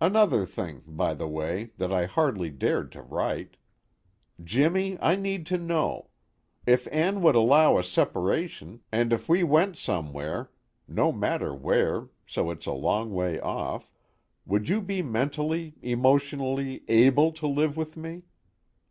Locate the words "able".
16.88-17.30